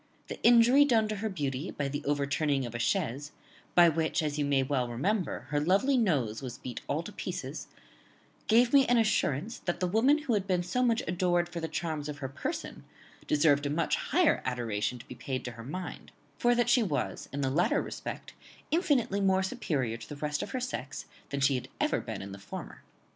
The 0.29 0.41
injury 0.41 0.83
done 0.83 1.07
to 1.09 1.17
her 1.17 1.29
beauty 1.29 1.69
by 1.69 1.87
the 1.87 2.03
overturning 2.05 2.65
of 2.65 2.73
a 2.73 2.79
chaise, 2.79 3.33
by 3.75 3.87
which, 3.87 4.23
as 4.23 4.39
you 4.39 4.43
may 4.43 4.63
well 4.63 4.89
remember, 4.89 5.41
her 5.49 5.59
lovely 5.61 5.95
nose 5.95 6.41
was 6.41 6.57
beat 6.57 6.81
all 6.87 7.03
to 7.03 7.11
pieces, 7.11 7.67
gave 8.47 8.73
me 8.73 8.83
an 8.87 8.97
assurance 8.97 9.59
that 9.59 9.79
the 9.79 9.85
woman 9.85 10.23
who 10.23 10.33
had 10.33 10.47
been 10.47 10.63
so 10.63 10.81
much 10.81 11.03
adored 11.07 11.47
for 11.47 11.59
the 11.59 11.67
charms 11.67 12.09
of 12.09 12.17
her 12.17 12.27
person 12.29 12.83
deserved 13.27 13.67
a 13.67 13.69
much 13.69 13.95
higher 13.95 14.41
adoration 14.43 14.97
to 14.97 15.07
be 15.07 15.13
paid 15.13 15.45
to 15.45 15.51
her 15.51 15.63
mind; 15.63 16.11
for 16.39 16.55
that 16.55 16.67
she 16.67 16.81
was 16.81 17.29
in 17.31 17.41
the 17.41 17.51
latter 17.51 17.79
respect 17.79 18.33
infinitely 18.71 19.21
more 19.21 19.43
superior 19.43 19.97
to 19.97 20.09
the 20.09 20.15
rest 20.15 20.41
of 20.41 20.49
her 20.49 20.59
sex 20.59 21.05
than 21.29 21.41
she 21.41 21.53
had 21.53 21.67
ever 21.79 22.01
been 22.01 22.23
in 22.23 22.31
the 22.31 22.39
former." 22.39 22.81